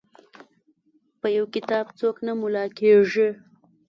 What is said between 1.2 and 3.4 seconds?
یو کتاب څوک نه ملا کیږي.